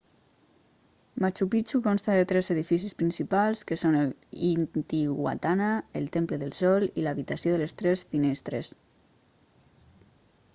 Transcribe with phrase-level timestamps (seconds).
[1.23, 4.09] machu picchu consta de tres edificis principals que són el
[4.47, 5.69] intihuatana
[6.01, 8.73] el temple del sol i l'habitació de les tres finestres